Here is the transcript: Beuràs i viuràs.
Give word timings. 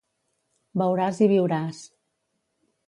Beuràs 0.83 1.21
i 1.27 1.31
viuràs. 1.35 1.85